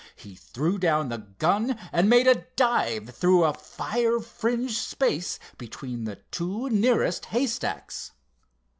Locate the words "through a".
3.11-3.53